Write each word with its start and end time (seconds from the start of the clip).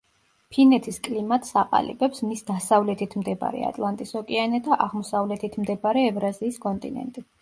ფინეთის 0.53 0.95
კლიმატს 1.07 1.51
აყალიბებს 1.61 2.23
მის 2.29 2.41
დასავლეთით 2.47 3.13
მდებარე 3.19 3.61
ატლანტის 3.67 4.15
ოკეანე 4.23 4.63
და 4.69 4.81
აღმოსავლეთით 4.87 5.59
მდებარე 5.63 6.07
ევრაზიის 6.13 6.59
კონტინენტი. 6.65 7.29